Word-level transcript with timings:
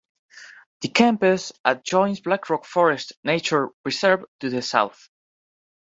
The 0.81 0.87
campus 0.87 1.51
adjoins 1.63 2.21
Black 2.21 2.49
Rock 2.49 2.65
Forest 2.65 3.13
nature 3.23 3.69
preserve 3.83 4.25
to 4.39 4.49
the 4.49 4.63
south. 4.63 5.07